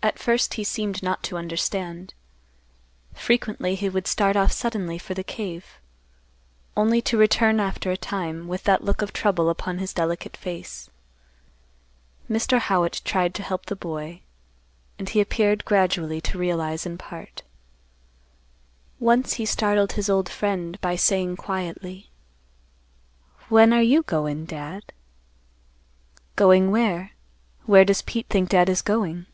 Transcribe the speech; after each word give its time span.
At 0.00 0.18
first 0.18 0.54
he 0.54 0.64
seemed 0.64 1.02
not 1.02 1.22
to 1.24 1.36
understand. 1.36 2.14
Frequently 3.12 3.74
he 3.74 3.90
would 3.90 4.06
start 4.06 4.36
off 4.38 4.52
suddenly 4.52 4.96
for 4.96 5.12
the 5.12 5.22
cave, 5.24 5.78
only 6.78 7.02
to 7.02 7.18
return 7.18 7.60
after 7.60 7.90
a 7.90 7.96
time, 7.96 8.48
with 8.48 8.62
that 8.64 8.82
look 8.82 9.02
of 9.02 9.12
trouble 9.12 9.50
upon 9.50 9.76
his 9.76 9.92
delicate 9.92 10.34
face. 10.34 10.88
Mr. 12.30 12.58
Howitt 12.58 13.02
tried 13.04 13.34
to 13.34 13.42
help 13.42 13.66
the 13.66 13.76
boy, 13.76 14.22
and 14.98 15.10
he 15.10 15.20
appeared 15.20 15.66
gradually 15.66 16.22
to 16.22 16.38
realize 16.38 16.86
in 16.86 16.96
part. 16.96 17.42
Once 18.98 19.34
he 19.34 19.44
startled 19.44 19.92
his 19.92 20.08
old 20.08 20.30
friend 20.30 20.80
by 20.80 20.96
saying 20.96 21.36
quietly, 21.36 22.08
"When 23.50 23.74
are 23.74 23.82
you 23.82 24.04
goin', 24.04 24.46
Dad?" 24.46 24.84
"Going 26.34 26.70
where? 26.70 27.10
Where 27.66 27.84
does 27.84 28.00
Pete 28.00 28.28
think 28.30 28.48
Dad 28.48 28.70
is 28.70 28.80
going?" 28.80 29.26